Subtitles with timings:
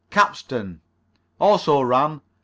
[0.09, 0.81] CAPSTAN.
[1.39, 2.21] Also ran.